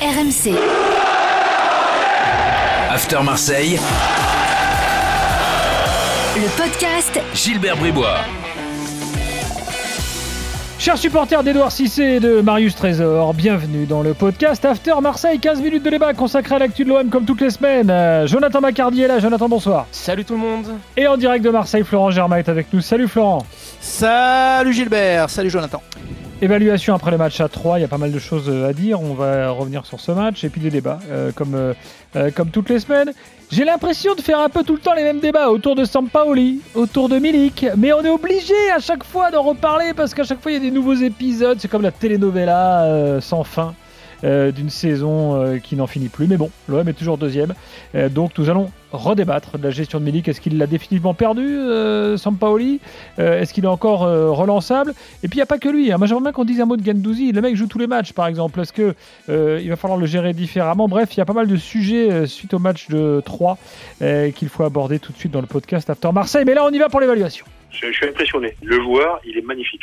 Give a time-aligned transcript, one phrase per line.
[0.00, 0.56] RMC.
[2.90, 3.78] After Marseille,
[6.36, 8.16] Le podcast Gilbert Bribois.
[10.78, 15.60] Chers supporters d'Edouard Cissé et de Marius Trésor, bienvenue dans le podcast After Marseille, 15
[15.60, 17.90] minutes de débat consacré à l'actu de l'OM comme toutes les semaines.
[17.90, 19.86] Euh, Jonathan Macardy est là, Jonathan bonsoir.
[19.92, 22.80] Salut tout le monde Et en direct de Marseille, Florent Germain est avec nous.
[22.80, 23.44] Salut Florent.
[23.82, 25.82] Salut Gilbert, salut Jonathan.
[26.42, 28.72] Évaluation après le match à 3, il y a pas mal de choses euh, à
[28.72, 32.48] dire, on va revenir sur ce match et puis des débats euh, comme, euh, comme
[32.48, 33.12] toutes les semaines.
[33.50, 36.62] J'ai l'impression de faire un peu tout le temps les mêmes débats autour de Sampaoli,
[36.74, 40.40] autour de Milik, mais on est obligé à chaque fois d'en reparler parce qu'à chaque
[40.40, 43.74] fois il y a des nouveaux épisodes, c'est comme la telenovela sans fin
[44.22, 46.26] d'une saison euh, qui n'en finit plus.
[46.26, 47.54] Mais bon, l'OM est toujours deuxième,
[47.94, 50.26] Euh, donc nous allons redébattre de la gestion de Milik.
[50.28, 52.80] Est-ce qu'il l'a définitivement perdu, euh, Sampaoli?
[53.18, 54.94] Euh, Est-ce qu'il est encore euh, relançable?
[55.22, 55.92] Et puis il n'y a pas que lui.
[55.92, 55.98] hein.
[55.98, 57.30] Moi j'aimerais bien qu'on dise un mot de Gendouzi.
[57.32, 58.58] Le mec joue tous les matchs par exemple.
[58.60, 58.94] Est-ce que
[59.28, 60.88] euh, il va falloir le gérer différemment?
[60.88, 63.58] Bref, il y a pas mal de sujets euh, suite au match de 3
[64.02, 66.44] euh, qu'il faut aborder tout de suite dans le podcast After Marseille.
[66.44, 67.46] Mais là on y va pour l'évaluation.
[67.70, 68.56] Je, je suis impressionné.
[68.62, 69.82] Le joueur, il est magnifique.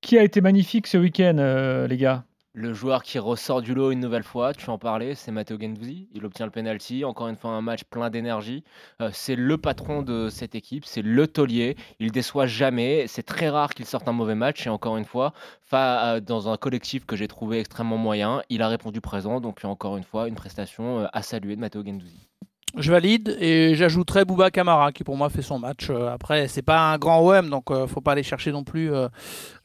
[0.00, 2.24] Qui a été magnifique ce week-end, euh, les gars?
[2.54, 6.08] Le joueur qui ressort du lot une nouvelle fois, tu en parlais, c'est Matteo Gendouzi.
[6.12, 8.62] Il obtient le penalty, encore une fois un match plein d'énergie.
[9.00, 11.78] Euh, c'est le patron de cette équipe, c'est le taulier.
[11.98, 13.06] Il déçoit jamais.
[13.06, 14.66] C'est très rare qu'il sorte un mauvais match.
[14.66, 15.32] Et encore une fois,
[15.72, 19.40] euh, dans un collectif que j'ai trouvé extrêmement moyen, il a répondu présent.
[19.40, 22.31] Donc encore une fois, une prestation euh, à saluer de Matteo Gendouzi.
[22.78, 25.88] Je valide et j'ajouterai Bouba Camara qui pour moi fait son match.
[25.90, 28.90] Euh, Après, c'est pas un grand OM donc euh, faut pas aller chercher non plus
[28.90, 29.08] euh,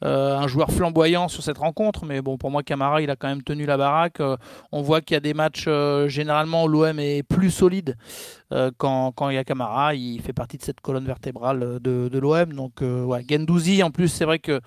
[0.04, 2.04] euh, un joueur flamboyant sur cette rencontre.
[2.04, 4.20] Mais bon, pour moi, Camara il a quand même tenu la baraque.
[4.72, 5.68] On voit qu'il y a des matchs
[6.08, 7.96] généralement où l'OM est plus solide
[8.76, 9.94] quand, quand il y a Camara.
[9.94, 12.52] Il fait partie de cette colonne vertébrale de, de l'OM.
[12.52, 14.60] Donc ouais, Gendouzi en plus c'est vrai que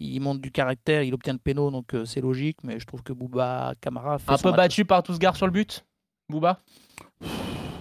[0.00, 2.58] il monte du caractère, il obtient le péno donc c'est logique.
[2.64, 4.56] Mais je trouve que Bouba Camara fait Un son peu match.
[4.56, 5.84] battu par Tousgar sur le but,
[6.28, 6.58] Bouba?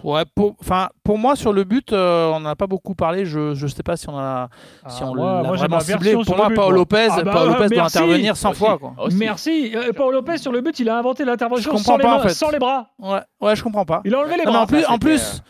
[0.05, 0.55] Ouais, pour,
[1.03, 3.25] pour moi, sur le but, euh, on n'en a pas beaucoup parlé.
[3.25, 4.49] Je ne sais pas si on, a,
[4.87, 6.13] si on l'a vraiment ciblé.
[6.13, 6.73] Pour moi, Paul moi.
[6.73, 8.59] Lopez, Ah bah, Paul Lopez doit intervenir 100 Aussi.
[8.59, 8.77] fois.
[8.77, 8.93] Quoi.
[9.13, 9.71] Merci.
[9.75, 12.29] Euh, Paul Lopez sur le but, il a inventé l'intervention sans, en fait.
[12.29, 12.89] sans les bras.
[12.99, 14.01] Ouais, ouais, je comprends pas.
[14.05, 14.61] Il a enlevé les Non, bras.
[14.61, 15.41] en plus, ça, en plus,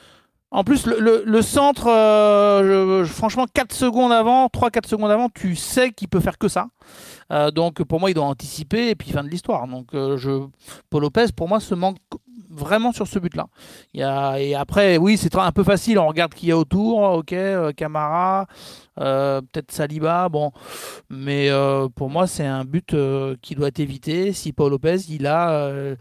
[0.52, 5.28] en plus le, le- le centre, euh, je- franchement, 4 secondes avant, 3-4 secondes avant,
[5.28, 6.68] tu sais qu'il peut faire que ça.
[7.34, 9.68] Euh, donc, pour moi, il doit anticiper et puis fin de l'histoire.
[9.68, 10.46] Donc, euh, je,
[10.90, 11.98] Paul Lopez, pour moi, se manque
[12.56, 13.48] vraiment sur ce but-là.
[13.94, 16.00] Il y a, et après, oui, c'est un peu facile.
[16.00, 17.00] On regarde qui y a autour.
[17.02, 18.48] Ok, euh, Camara,
[19.00, 20.30] euh, peut-être Saliba.
[20.30, 20.52] Bon,
[21.10, 24.34] mais euh, pour moi, c'est un but euh, qui doit être évité.
[24.34, 25.96] Si Paul Lopez, il a euh,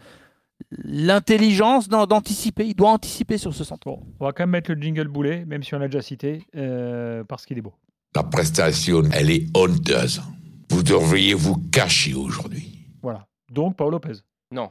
[0.83, 2.65] l'intelligence d'an- d'anticiper.
[2.65, 3.85] Il doit anticiper sur ce centre.
[3.85, 6.43] Bon, on va quand même mettre le jingle boulet, même si on l'a déjà cité,
[6.55, 7.73] euh, parce qu'il est beau.
[8.15, 10.21] La prestation, elle est honteuse.
[10.69, 12.79] Vous devriez vous cacher aujourd'hui.
[13.01, 13.25] Voilà.
[13.51, 14.13] Donc, Paul Lopez.
[14.51, 14.69] Non,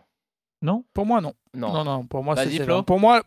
[0.64, 0.82] Non?
[0.94, 1.34] Pour moi, non.
[1.54, 1.72] non.
[1.74, 2.66] Non, non, pour moi, c'est.
[2.86, 3.22] Pour moi,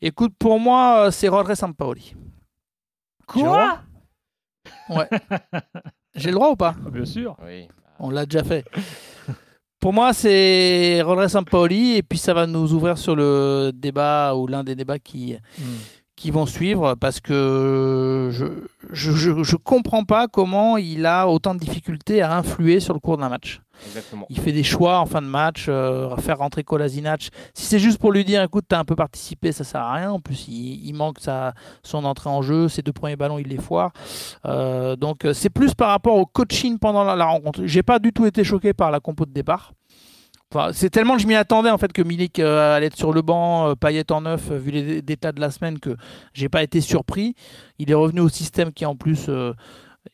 [0.00, 2.14] écoute, pour moi, euh, c'est Rodré Sampaoli.
[3.26, 3.80] Quoi?
[6.14, 6.50] J'ai le droit?
[6.52, 6.74] Ou pas?
[6.86, 7.36] Ah, Bien sûr.
[7.44, 7.68] Oui.
[7.98, 8.64] On l'a déjà fait.
[9.78, 14.46] Pour moi, c'est Rodré Sampaoli, et puis ça va nous ouvrir sur le débat ou
[14.46, 15.62] l'un des débats qui, Hmm.
[16.16, 18.46] qui vont suivre, parce que je
[18.90, 23.00] je, je, je comprends pas comment il a autant de difficultés à influer sur le
[23.00, 23.60] cours d'un match.
[24.30, 27.30] Il fait des choix en fin de match, euh, faire rentrer Kolasinac.
[27.54, 30.12] Si c'est juste pour lui dire, écoute, t'as un peu participé, ça sert à rien.
[30.12, 33.58] En plus, il, manque sa, son entrée en jeu, ses deux premiers ballons, il les
[33.58, 33.92] foire.
[34.46, 37.60] Euh, donc, euh, c'est plus par rapport au coaching pendant la, la rencontre.
[37.64, 39.72] J'ai pas du tout été choqué par la compo de départ.
[40.72, 43.68] C'est tellement que je m'y attendais en fait que Milik allait être sur le banc,
[43.68, 45.94] euh, Payet en neuf, vu les détails de la semaine, que
[46.32, 47.34] j'ai pas été surpris.
[47.78, 49.28] Il est revenu au système qui en plus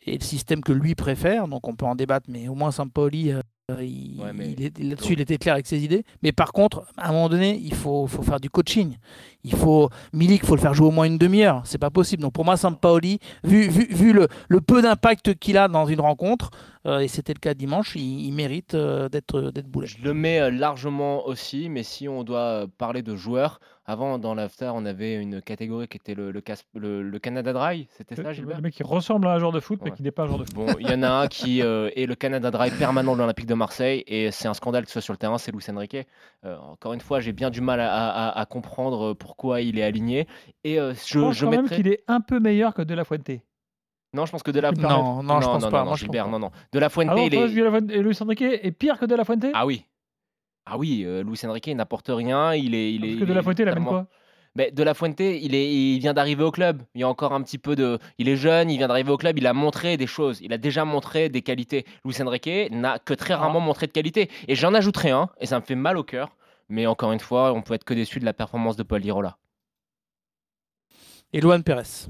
[0.07, 3.33] est le système que lui préfère, donc on peut en débattre, mais au moins Sampaoli,
[3.33, 3.41] euh,
[3.81, 6.05] il, Ouais, mais- il est- là-dessus il était clair avec ses idées.
[6.23, 8.97] Mais par contre, à un moment donné, il faut, faut faire du coaching.
[9.43, 11.63] Il faut Milik, il faut le faire jouer au moins une demi-heure.
[11.65, 12.23] C'est pas possible.
[12.23, 16.01] Donc pour moi, Sampaoli, vu, vu, vu le, le peu d'impact qu'il a dans une
[16.01, 16.51] rencontre,
[16.87, 19.87] euh, et c'était le cas dimanche, il, il mérite euh, d'être d'être boulet.
[19.87, 24.19] Je le mets euh, largement aussi, mais si on doit euh, parler de joueurs, avant
[24.19, 27.87] dans l'after, on avait une catégorie qui était le, le, cas- le- le Canada Dry,
[27.91, 28.57] c'était ça, Gilbert?
[28.57, 29.97] le mec qui ressemble à un joueur de foot, mais Ouais.
[29.97, 30.55] qui n'est pas un joueur de foot.
[30.55, 33.47] Bon, il y en a un qui euh, est le Canada Dry permanent de l'Olympique
[33.47, 35.97] de Marseille, et c'est un scandale que ce soit sur le terrain, c'est Luis Enrique.
[36.45, 39.79] Euh, encore une fois, j'ai bien du mal à, à- à comprendre euh, pourquoi il
[39.79, 40.27] est aligné.
[40.65, 42.83] Et euh, Je je, pense je quand même mettrais- qu'il est un peu meilleur que
[42.83, 43.31] De La Fuente.
[44.15, 44.83] Non, je pense que De La Fuente.
[44.91, 45.81] Non, non, je pense non, pas.
[45.81, 46.51] non, Moi, je Gilbert, pense non, non.
[46.73, 47.49] De La Fuente, bon, il est.
[47.49, 49.45] De La Fuente et Luis Enrique est pire que De La Fuente?
[49.53, 49.85] Ah oui.
[50.67, 52.55] Ah oui, euh, Luis Enrique n'apporte rien.
[52.55, 54.07] Il est, il est, Parce il que De La est Fuente, il amène quoi?
[54.57, 56.83] Mais De La Fuente, il, est, il vient d'arriver au club.
[56.95, 57.99] Il y a encore un petit peu de.
[58.19, 60.41] Il est jeune, il vient d'arriver au club, il a montré des choses.
[60.41, 61.85] Il a déjà montré des qualités.
[62.05, 64.31] Luis Enrique n'a que très rarement montré de qualité.
[64.49, 66.37] Et j'en ajouterai un, et ça me fait mal au cœur.
[66.69, 69.37] Mais encore une fois, on peut être que déçu de la performance de Paul Lirola.
[71.33, 72.07] Et Luan Pérez.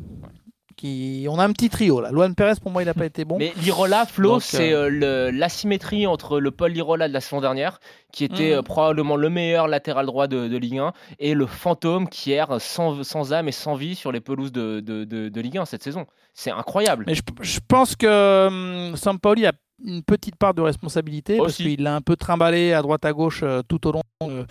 [0.76, 1.26] Qui...
[1.30, 2.10] On a un petit trio là.
[2.10, 3.38] Luan Pérez, pour moi, il n'a pas été bon.
[3.38, 7.78] Mais Lirola, Flo, c'est euh, le- l'asymétrie entre le Paul Lirola de la saison dernière,
[8.12, 8.58] qui était Mhm.
[8.58, 12.60] euh, probablement le meilleur latéral droit de, de Ligue 1, et le fantôme qui erre
[12.60, 15.64] sans, sans âme et sans vie sur les pelouses de, de, de- de Ligue 1
[15.64, 16.06] cette saison.
[16.32, 17.04] C'est incroyable.
[17.06, 19.52] Mais je, je pense que hum, Sampaoli a
[19.84, 23.40] une petite part de responsabilité parce qu'il l'a un peu trimballé à droite à gauche
[23.42, 24.44] euh, tout au long euh,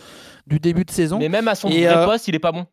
[0.48, 1.18] du début de saison.
[1.18, 2.66] Mais même à son Et, vrai euh, poste, il est pas bon.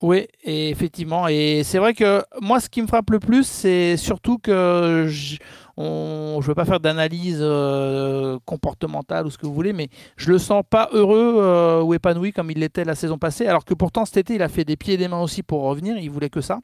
[0.00, 1.26] Oui, et effectivement.
[1.26, 5.38] Et c'est vrai que moi, ce qui me frappe le plus, c'est surtout que je
[5.76, 10.38] ne veux pas faire d'analyse euh, comportementale ou ce que vous voulez, mais je le
[10.38, 13.48] sens pas heureux euh, ou épanoui comme il l'était la saison passée.
[13.48, 15.62] Alors que pourtant, cet été, il a fait des pieds et des mains aussi pour
[15.62, 15.98] revenir.
[15.98, 16.60] Il voulait que ça.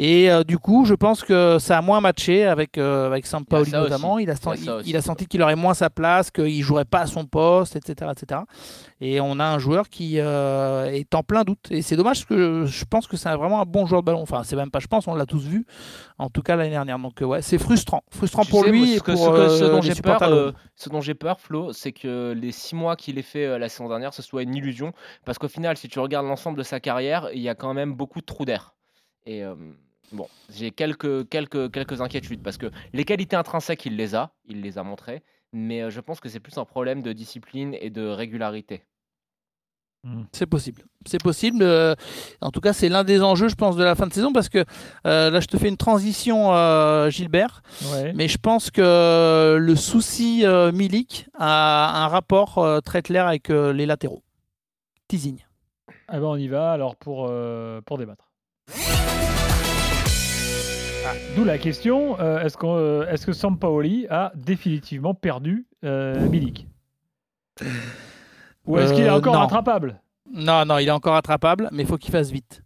[0.00, 3.68] Et euh, du coup, je pense que ça a moins matché avec, euh, avec Sampaoli
[3.70, 4.18] Il notamment.
[4.20, 7.06] Il a, Il il- il senti qu'il aurait moins sa place, qu'il jouerait pas à
[7.06, 8.12] son poste, etc.
[8.12, 8.42] etc.
[9.00, 11.66] Et on a un joueur qui euh, est en plein doute.
[11.70, 14.22] Et c'est dommage parce que je pense que c'est vraiment un bon joueur de ballon.
[14.22, 15.66] Enfin, c'est même pas je pense, on l'a tous vu,
[16.18, 16.98] en tout cas l'année dernière.
[17.00, 18.04] Donc euh, ouais, c'est frustrant.
[18.12, 20.88] Frustrant Tu pour sais, lui et pour ce que- ce dont j'ai peur, euh, ce
[20.90, 24.14] dont j'ai peur, Flo, c'est que les six mois qu'il ait fait la saison dernière,
[24.14, 24.92] ce soit une illusion.
[25.24, 27.94] Parce qu'au final, si tu regardes l'ensemble de sa carrière, il y a quand même
[27.94, 28.74] beaucoup de trous d'air.
[29.26, 29.54] Et euh,
[30.12, 32.42] bon, j'ai quelques, quelques, quelques inquiétudes.
[32.42, 34.32] Parce que les qualités intrinsèques, il les a.
[34.46, 35.22] Il les a montrées.
[35.52, 38.82] Mais euh, je pense que c'est plus un problème de discipline et de régularité.
[40.32, 40.84] C'est possible.
[41.06, 41.58] C'est possible.
[41.62, 41.94] euh,
[42.40, 44.48] en tout cas, c'est l'un des enjeux, je pense, de la fin de saison parce
[44.48, 44.64] que
[45.06, 47.62] euh, là, je te fais une transition, euh, Gilbert.
[47.92, 48.12] Ouais.
[48.14, 53.50] Mais je pense que le souci euh, Milik a un rapport euh, très clair avec
[53.50, 54.22] euh, les latéraux.
[55.08, 55.40] Teasing.
[56.06, 58.30] Ah ben, on y va alors pour, euh, pour débattre.
[61.08, 66.20] Ah, D'où la question euh, est-ce qu'on, euh, est-ce que Sampaoli a définitivement perdu euh,
[66.28, 66.66] Milik?
[68.66, 69.40] Ou est-ce qu'il est encore non.
[69.40, 70.02] rattrapable?
[70.30, 72.60] Non, non, il est encore attrapable, mais il faut qu'il fasse vite.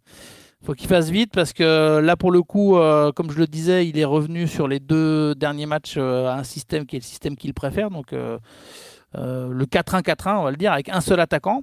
[0.61, 3.47] Il faut qu'il fasse vite parce que là, pour le coup, euh, comme je le
[3.47, 6.99] disais, il est revenu sur les deux derniers matchs euh, à un système qui est
[6.99, 8.37] le système qu'il préfère, donc euh,
[9.13, 11.61] le 4-1-4-1, on va le dire, avec un seul attaquant.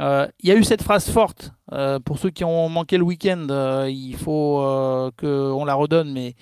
[0.00, 3.04] Euh, Il y a eu cette phrase forte, euh, pour ceux qui ont manqué le
[3.04, 6.34] week-end, euh, il faut qu'on la redonne, mais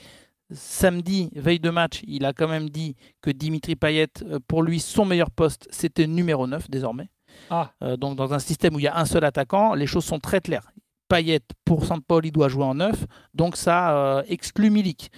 [0.50, 4.08] samedi, veille de match, il a quand même dit que Dimitri Payet,
[4.46, 7.08] pour lui, son meilleur poste, c'était numéro 9 désormais.
[7.50, 7.72] Ah.
[7.98, 10.40] Donc dans un système où il y a un seul attaquant, les choses sont très
[10.40, 10.70] claires.
[11.08, 15.10] Payet pour Saint-Paul, il doit jouer en 9, donc ça exclut Milik.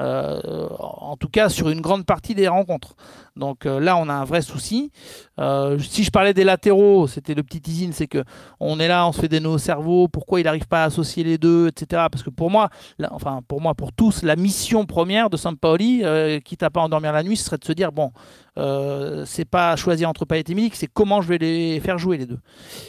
[0.00, 2.96] Euh, en tout cas sur une grande partie des rencontres.
[3.36, 4.90] Donc euh, là, on a un vrai souci.
[5.38, 8.24] Euh, si je parlais des latéraux, c'était le petit teasing, c'est que
[8.58, 10.08] on est là, on se fait des nœuds au cerveau.
[10.08, 12.06] Pourquoi il n'arrive pas à associer les deux, etc.
[12.10, 12.70] Parce que pour moi,
[13.10, 16.02] enfin pour moi, pour tous, la mission première de Sampaoli,
[16.44, 18.10] quitte à pas endormir la nuit, ce serait de se dire bon,
[18.56, 22.18] euh, c'est pas choisir entre Payet et Milik, c'est comment je vais les faire jouer
[22.18, 22.38] les deux.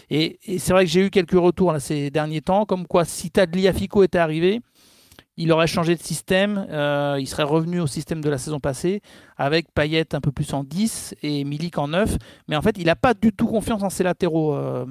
[0.10, 4.04] Et, c'est vrai que j'ai eu quelques retours ces derniers temps, comme quoi si Tadliafico
[4.04, 4.62] était arrivé,
[5.38, 9.02] il aurait changé de système, euh, il serait revenu au système de la saison passée,
[9.38, 12.16] avec Payet un peu plus en 10 et Milik en 9.
[12.48, 14.86] Mais en fait, il n'a pas du tout confiance en ses latéraux, euh,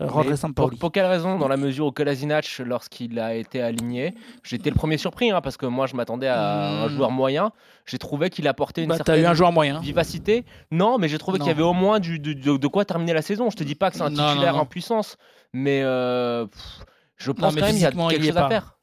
[0.00, 0.08] euh,
[0.56, 4.74] pour, pour quelle raison Dans la mesure où Kolasinac, lorsqu'il a été aligné, j'étais le
[4.76, 6.88] premier surpris, hein, parce que moi je m'attendais à un Hmm.
[6.96, 7.52] joueur moyen.
[7.86, 9.78] J'ai trouvé qu'il apportait une Bah, certaine eu un joueur moyen.
[9.80, 10.44] vivacité.
[10.72, 13.12] Non, mais j'ai trouvé qu'il y avait au moins du, du- de, de quoi terminer
[13.12, 13.50] la saison.
[13.50, 14.60] Je te dis pas que c'est un Non, non, titulaire non.
[14.60, 15.16] en puissance,
[15.52, 16.84] mais euh, pff,
[17.18, 18.76] je pense quand même qu'il y a quelque chose à faire.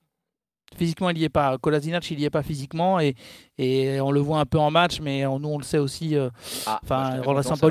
[0.78, 1.58] Physiquement, il n'y est pas.
[1.58, 3.00] Kolasinac, il n'y est pas physiquement.
[3.00, 3.14] Et,
[3.58, 6.16] et on le voit un peu en match, mais on- nous, on le sait aussi.
[6.16, 6.30] euh,
[6.66, 7.20] Ah, Enfin,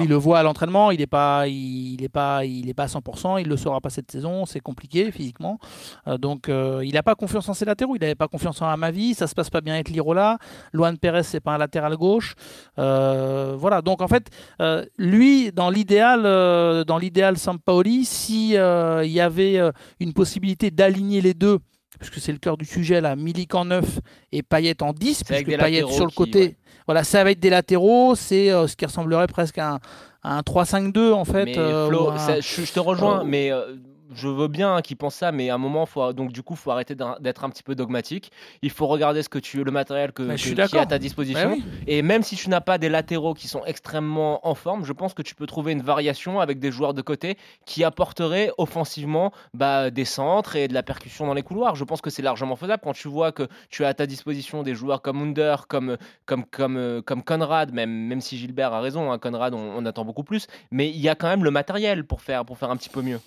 [0.05, 0.09] alors.
[0.11, 2.89] le voit à l'entraînement, il n'est pas, il, il est pas, il est pas à
[2.89, 5.59] 100%, il le sera pas cette saison, c'est compliqué physiquement.
[6.07, 8.69] Euh, donc, euh, il n'a pas confiance en ses latéraux, il n'avait pas confiance en
[8.69, 10.39] Amavi, ça se passe pas bien avec Lirola.
[10.73, 12.35] Luan Pérez, c'est pas un latéral gauche.
[12.79, 13.81] Euh, voilà.
[13.83, 14.29] Donc en fait,
[14.61, 20.13] euh, lui, dans l'idéal, euh, dans l'idéal Sampaoli, si euh, il y avait euh, une
[20.13, 21.59] possibilité d'aligner les deux.
[22.01, 23.85] Puisque c'est le cœur du sujet là, Milik en 9
[24.33, 26.57] et Payet en 10, C'est avec puisque des Payet sur le qui- côté, ouais.
[26.87, 29.81] voilà, c'est avec des latéraux, c'est euh, ce qui ressemblerait presque à un,
[30.23, 31.45] à un 3-5-2 en fait.
[31.45, 33.77] Mais euh, Flo, un- ça- je, je te rejoins, euh, mais euh,
[34.13, 36.71] je veux bien qu'ils pensent ça, mais à un moment, faut, donc du coup, faut
[36.71, 38.31] arrêter d'être un petit peu dogmatique.
[38.63, 41.53] Il faut regarder ce que tu, le matériel que, qui est à ta Ouais, disposition.
[41.53, 41.65] oui.
[41.87, 45.15] Et même si tu n'as pas des latéraux qui sont extrêmement en forme, je pense
[45.15, 47.37] que tu peux trouver une variation avec des joueurs de côté
[47.67, 51.75] qui apporteraient offensivement bah, des centres et de la percussion dans les couloirs.
[51.77, 54.63] Je pense que c'est largement faisable quand tu vois que tu as à ta disposition
[54.63, 58.81] des joueurs comme Under, comme, comme, comme, euh, comme Conrad, même, même si Gilbert a
[58.81, 60.47] raison, hein, Conrad, on, on attend beaucoup plus.
[60.71, 63.03] Mais il y a quand même le matériel pour faire, pour faire un petit peu
[63.03, 63.21] mieux.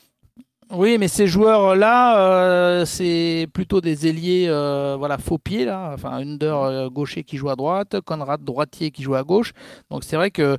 [0.71, 6.11] Oui, mais ces joueurs-là, euh, c'est plutôt des ailiers, euh, voilà, faux pieds là, enfin
[6.13, 9.51] Under euh, gaucher qui joue à droite, Conrad droitier qui joue à gauche.
[9.91, 10.57] Donc c'est vrai que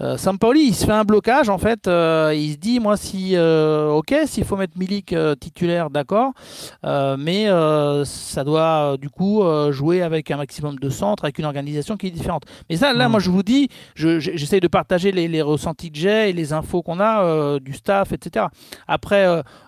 [0.00, 1.88] euh, Sampaoli, il se fait un blocage en fait.
[1.88, 6.32] euh, il se dit, moi, si, euh, ok, s'il faut mettre Milik titulaire, d'accord,
[6.84, 7.46] mais
[8.04, 12.10] ça doit du coup jouer avec un maximum de centres, avec une organisation qui est
[12.10, 12.44] différente.
[12.70, 13.10] Mais ça, là, Mm.
[13.10, 16.32] moi, je vous dis, je- je- j'essaye de partager les, les ressentis que j'ai et
[16.32, 18.46] les infos qu'on a du staff, etc.
[18.86, 19.26] Après,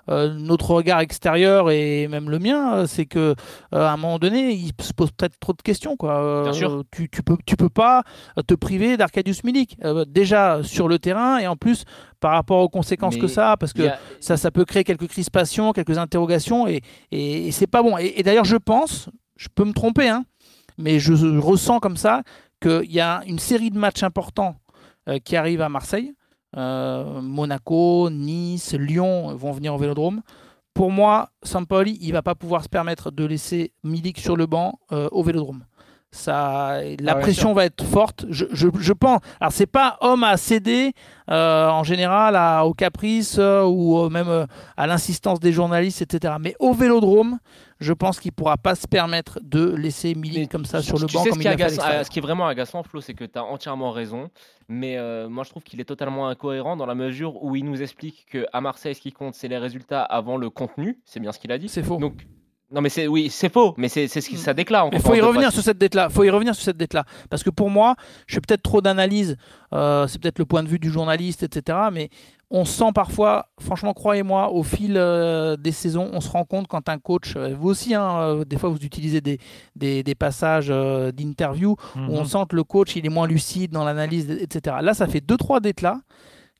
[0.08, 3.34] euh, notre regard extérieur et même le mien, euh, c'est que euh,
[3.86, 5.96] à un moment donné, il se pose peut-être trop de questions.
[5.96, 6.42] Quoi.
[6.44, 6.82] Bien sûr.
[6.90, 8.02] Tu, tu peux, tu peux pas
[8.46, 9.76] te priver d'Arcadius Milik.
[10.20, 11.84] Déjà sur le terrain et en plus
[12.20, 15.08] par rapport aux conséquences Mais que ça parce que a- ça, ça peut créer quelques
[15.08, 17.96] crispations, quelques interrogations et, et, et c'est pas bon.
[17.98, 20.24] Et, et d'ailleurs, je pense, je peux me tromper, hein,
[20.78, 22.22] mais je ressens comme ça
[22.60, 24.56] qu'il y a une série de matchs importants
[25.08, 26.12] euh, qui arrivent à Marseille.
[26.56, 30.20] Euh, Monaco, Nice, Lyon vont venir au Vélodrome.
[30.74, 34.78] Pour moi, Sampaoli, il va pas pouvoir se permettre de laisser Milik sur le banc
[34.92, 35.64] euh, au Vélodrome.
[36.12, 39.20] Ça, la Ah ouais, pression va être forte, je, je, je pense.
[39.40, 40.92] Alors c'est pas homme à céder
[41.30, 44.44] euh, en général à, au caprice euh, ou euh, même euh,
[44.76, 46.34] à l'insistance des journalistes, etc.
[46.40, 47.38] Mais au Vélodrome,
[47.78, 51.06] je pense qu'il pourra pas se permettre de laisser Milik comme ça tu- sur le
[51.06, 53.00] tu banc sais comme ce il qui, à euh, ce qui est vraiment agaçant, Flo,
[53.00, 54.30] c'est que tu as entièrement raison.
[54.68, 57.82] Mais euh, moi, je trouve qu'il est totalement incohérent dans la mesure où il nous
[57.82, 60.98] explique qu'à Marseille, ce qui compte, c'est les résultats avant le contenu.
[61.04, 61.68] C'est bien ce qu'il a dit.
[61.68, 61.98] C'est faux.
[61.98, 62.26] Donc,
[62.72, 64.86] non, mais c'est oui, c'est faux, mais c'est c'est ce qui ça déclare.
[64.86, 66.08] en Il faut y revenir sur cette dette-là.
[66.08, 67.04] faut y revenir sur cette dette-là.
[67.28, 67.96] Parce que pour moi,
[68.26, 69.36] je fais peut-être trop d'analyse.
[69.72, 71.78] euh, c'est peut-être le point de vue du journaliste, etc.
[71.92, 72.10] Mais
[72.52, 76.88] on sent parfois, franchement, croyez-moi, au fil euh, des saisons, on se rend compte quand
[76.88, 79.38] un coach, euh, vous aussi, hein, euh, des fois vous utilisez des,
[79.76, 82.24] des, des passages euh, d'interview où on Mhm.
[82.26, 84.76] sent que le coach il est moins lucide dans l'analyse, etc.
[84.82, 86.00] Là, ça fait 2-3 dettes là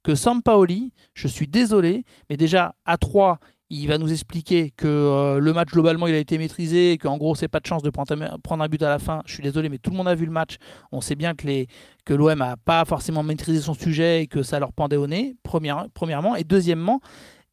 [0.05, 3.39] que Sampaoli, je suis désolé, mais déjà à 3,
[3.71, 7.37] il va nous expliquer que euh, le match globalement il a été maîtrisé qu'en gros
[7.37, 9.23] c'est pas de chance de prendre un, but à la fin.
[9.27, 10.57] Je suis désolé, mais tout le monde a vu le match.
[10.91, 14.73] On sait bien que l'OM a pas forcément maîtrisé son sujet et que ça leur
[14.73, 15.37] pendait au nez.
[15.45, 17.01] Première, premièrement et deuxièmement,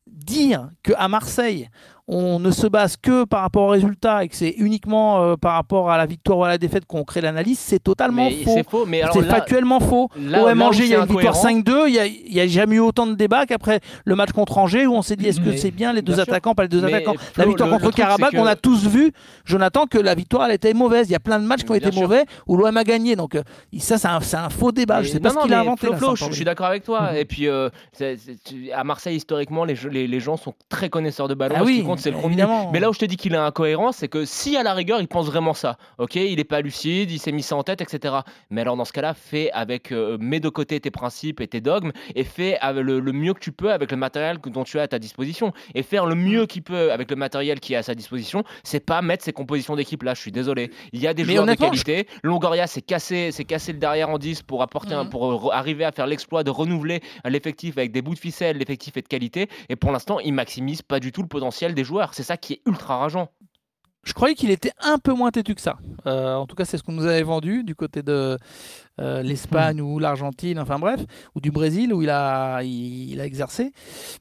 [0.07, 1.69] dire que à Marseille
[2.09, 5.53] on ne se base que par rapport au résultat et que c'est uniquement euh, par
[5.55, 8.51] rapport à la victoire ou à la défaite qu'on crée l'analyse, c'est totalement Mais faux.
[8.53, 8.85] c'est faux.
[8.85, 10.09] Mais alors C'est là, factuellement faux.
[10.17, 11.87] là- OM Angers, il y a une victoire incohérent- 5-2.
[11.89, 15.01] Il n'y a, jamais eu autant de débats qu'après le match contre Angers où on
[15.01, 16.31] s'est dit est-ce que c'est bien les deux bien sûr.
[16.33, 17.15] attaquants, pas les deux Mais attaquants?
[17.17, 19.11] Flo, La victoire le- contre le truc, Karabakh, que- on a tous vu,
[19.45, 21.09] Jonathan, que la victoire elle était mauvaise.
[21.09, 22.01] Il y a plein de matchs qui ont Bien été sûr.
[22.03, 23.17] mauvais où l'OM a gagné.
[23.17, 23.43] Donc euh,
[23.79, 25.01] ça, c'est un, faux débat.
[25.01, 25.87] Je Mais sais pas non, ce qu'il a inventé.
[25.95, 27.11] Flo, je, je suis d'accord avec toi.
[27.11, 27.17] Mhm.
[27.17, 27.69] Et puis, euh,
[28.73, 29.75] à Marseille, historiquement, les,
[30.21, 31.55] gens sont très connaisseurs de ballon.
[31.97, 32.71] Compte, c'est le évidemment.
[32.71, 35.01] Mais là où je te dis qu'il est incohérent, c'est que si à la rigueur,
[35.01, 37.81] il pense vraiment ça, ok, il est pas lucide, il s'est mis ça en tête,
[37.81, 38.15] etc.
[38.49, 41.61] Mais alors dans ce cas-là, fais avec, euh, mets de côté tes principes et tes
[41.61, 44.63] dogmes et fais avec le, le mieux que tu peux avec le matériel que- dont
[44.63, 45.53] tu as à ta disposition.
[45.75, 48.79] Et faire le mieux qu'il peut avec le matériel qui est à sa disposition, c'est
[48.79, 50.13] pas mettre ses compositions d'équipe là.
[50.13, 50.71] Je suis désolé.
[50.93, 52.07] Il y a des Mais joueurs de qualité.
[52.23, 55.09] Longoria s'est cassé, s'est cassé le derrière en 10 pour apporter un- Mhm.
[55.09, 58.57] pour arriver à faire l'exploit de renouveler l'effectif avec des bouts de ficelle.
[58.57, 59.49] L'effectif est de qualité.
[59.69, 61.83] Et pour l'instant, il maximise pas du tout le potentiel des
[62.13, 63.29] C'est ça qui est ultra rageant.
[64.07, 65.75] Je croyais qu'il était un peu moins têtu que ça.
[66.05, 68.37] Euh, en tout cas, c'est ce qu'on nous avait vendu du côté de
[69.01, 71.01] euh, l'Espagne ou l'Argentine, enfin bref,
[71.35, 73.73] ou du Brésil où il a, exercé.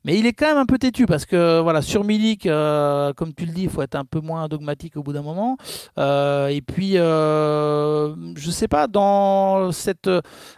[0.05, 3.33] Mais il est quand même un peu têtu parce que voilà, sur Milik, euh, comme
[3.33, 5.57] tu le dis, il faut être un peu moins dogmatique au bout d'un moment.
[5.97, 10.11] Et puis, je sais pas, dans cette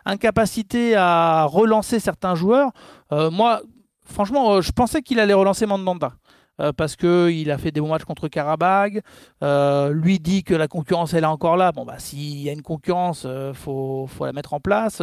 [0.06, 2.70] incapacité à relancer certains joueurs,
[3.10, 3.60] moi,
[4.06, 6.14] franchement, je pensais qu'il allait relancer Mandanda.
[6.60, 9.02] Euh, parce qu'il a fait des bons matchs contre Karabag.
[9.42, 11.72] Euh, lui dit que la concurrence elle est encore là.
[11.72, 15.02] Bon bah s'il y a une concurrence, euh, faut, faut la mettre en place.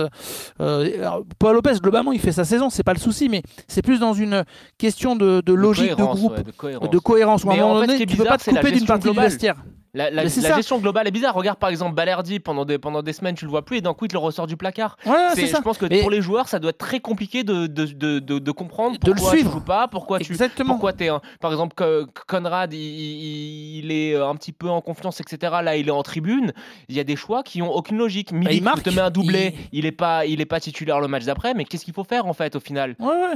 [0.59, 3.99] Alors, Paul Lopez globalement il fait sa saison, c'est pas le souci, mais c'est plus
[3.99, 4.43] dans une
[4.77, 6.89] question de, de logique de, cohérence, groupe, ouais, de cohérence.
[6.89, 7.43] de cohérence.
[7.43, 9.07] Où à un en moment fait, donné, tu peux bizarre, pas te couper d'une partie
[9.07, 9.29] du globale.
[9.29, 9.55] vestiaire.
[9.95, 11.33] La, la- gestion globale est bizarre.
[11.33, 13.93] Regarde par exemple Balerdi pendant des, pendant des semaines, tu le vois plus et d'un
[13.93, 14.97] coup il te le ressort du placard.
[15.05, 15.57] Ouais, C'est- c'est ça.
[15.59, 18.39] je pense que pour les joueurs, ça doit être très compliqué de, de, de, de-
[18.39, 19.49] de comprendre De le pourquoi suivre.
[19.49, 20.73] tu joues pas, pourquoi tu, Exactement.
[20.77, 25.19] pourquoi un- par exemple que Conrad il, il- il est un petit peu en confiance
[25.21, 26.51] etc là il est en tribune
[26.89, 28.83] il y a des choix qui ont aucune logique Milik Bah, il marque.
[28.83, 29.85] te met un doublé Il- il...
[29.85, 32.33] est pas il est pas titulaire le match d'après mais qu'est-ce qu'il faut faire en
[32.33, 32.95] fait au final?
[32.99, 33.35] Ouais, ouais.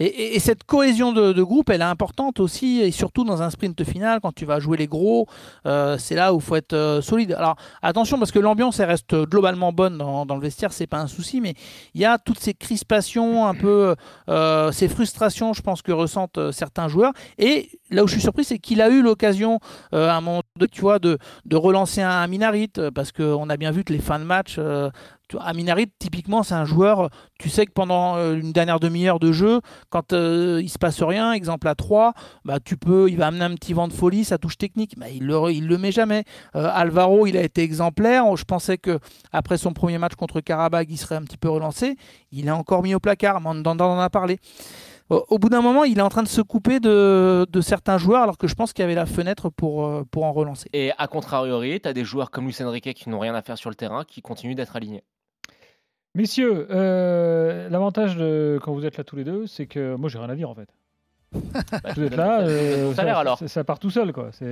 [0.00, 3.42] Et, et- et cette cohésion de, de groupe, elle est importante aussi, et surtout dans
[3.42, 5.26] un sprint final, quand tu vas jouer les gros,
[5.66, 7.32] euh, c'est là où il faut être euh, solide.
[7.32, 11.40] Alors attention, parce que l'ambiance, reste globalement bonne dans, le vestiaire, c'est pas un souci,
[11.40, 11.54] mais
[11.94, 13.94] il y a toutes ces crispations, un peu
[14.28, 17.12] euh, ces frustrations, je pense, que ressentent euh, certains joueurs.
[17.38, 19.60] Et là où je suis surpris, c'est qu'il a eu l'occasion,
[19.94, 23.48] euh, à un moment donné, tu vois, de, de relancer un, Minarit, euh, parce qu'on
[23.48, 24.58] a bien vu que les fins de match.
[25.40, 29.60] Aminarit, typiquement, c'est un joueur, tu sais que pendant euh, une dernière demi-heure de jeu,
[29.90, 33.44] quand euh, il se passe rien, exemple à 3, bah, tu peux, il va amener
[33.44, 36.24] un petit vent de folie, sa touche technique, bah, il le, il le met jamais.
[36.56, 38.36] Euh, Alvaro, il a été exemplaire.
[38.36, 38.98] Je pensais que
[39.32, 41.96] après son premier match contre Karabakh, il serait un petit peu relancé.
[42.32, 43.40] Il est encore mis au placard.
[43.40, 44.38] Mandanda en a parlé.
[45.10, 48.22] Au bout d'un moment, il est en train de se couper de, de certains joueurs,
[48.22, 50.68] alors que je pense qu'il y avait la fenêtre pour, euh, pour en relancer.
[50.74, 53.56] Et à contrariori, tu as des joueurs comme Luis Enrique qui n'ont rien à faire
[53.56, 55.02] sur le terrain, qui continuent d'être alignés.
[56.14, 60.18] Messieurs, euh, l'avantage de quand vous êtes là tous les deux, c'est que moi j'ai
[60.18, 60.68] rien à dire en fait.
[61.94, 63.38] Vous êtes là, euh, Ça alors.
[63.66, 64.30] part tout seul quoi.
[64.32, 64.46] C'est.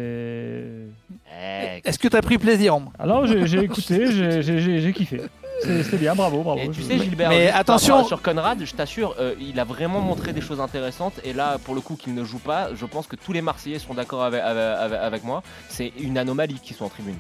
[1.32, 4.80] Eh, Est-ce que tu as pris plaisir moi Alors j'ai j'ai écouté, j'ai- j'ai j'ai-
[4.80, 5.22] j'ai kiffé.
[5.62, 6.60] C'est c'est bien, bravo, bravo.
[6.60, 9.14] Et tu Je- sais, Gilbert, Mais juste par attention- rapport à- sur Conrad, je t'assure,
[9.18, 11.14] euh, il a vraiment montré des choses intéressantes.
[11.24, 13.78] Et là, pour le coup, qu'il ne joue pas, je pense que tous les Marseillais
[13.78, 15.42] sont d'accord avec, avec- avec- avec moi.
[15.70, 17.16] C'est une anomalie qu'ils sont en tribune.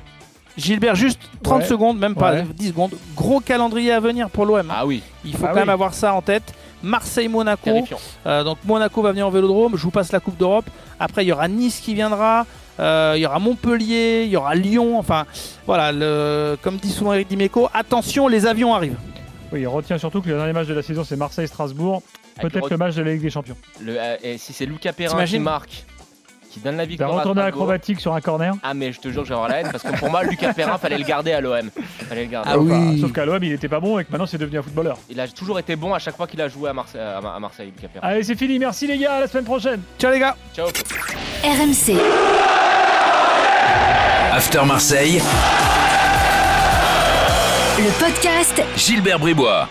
[0.56, 1.66] Gilbert, juste 30 Ouais.
[1.68, 2.44] secondes, même pas Ouais.
[2.54, 2.92] 10 secondes.
[3.14, 4.70] Gros calendrier à venir pour l'OM.
[4.74, 5.60] Ah oui, Il faut Ah quand oui.
[5.60, 6.54] même avoir ça en tête.
[6.82, 7.70] Marseille-Monaco.
[8.26, 9.76] Euh, donc Monaco va venir au Vélodrome.
[9.76, 10.66] Je vous passe la Coupe d'Europe.
[10.98, 12.46] Après, il y aura Nice qui viendra.
[12.80, 14.22] Euh, il y aura Montpellier.
[14.24, 14.98] Il y aura Lyon.
[14.98, 15.24] Enfin,
[15.66, 15.92] voilà.
[15.92, 18.96] Le, comme dit souvent Eric Dimeco, attention, les avions arrivent.
[19.52, 22.02] Oui, il retient surtout que le dernier match de la saison c'est Marseille-Strasbourg.
[22.38, 23.56] Avec Peut-être le le match de la Ligue des Champions.
[23.80, 25.84] Le- euh, et si c'est Lucas Perrin qui marque,
[26.56, 28.54] qui donne la T'as victoire à retourné Strasbourg, acrobatique sur un corner.
[28.62, 30.22] Ah mais je te jure que je vais avoir la haine parce que pour moi
[30.24, 31.70] Lucas Perrin fallait le garder à l'OM.
[32.08, 32.50] Fallait le garder.
[32.52, 32.72] Ah oui.
[32.72, 34.96] Enfin, Sauf qu'à l'OM il était pas bon et que maintenant c'est devenu un footballeur.
[35.10, 37.38] Il a toujours été bon à chaque fois qu'il a joué à Marseille, à à
[37.38, 38.08] Marseille Lucas Perrin.
[38.08, 38.58] Allez, c'est fini.
[38.58, 39.14] Merci les gars.
[39.16, 39.82] À la semaine prochaine.
[39.98, 40.36] Ciao les gars.
[40.54, 40.66] Ciao.
[41.44, 41.96] RMC,
[44.32, 45.20] After Marseille,
[47.78, 49.68] le podcast Gilbert Bribois.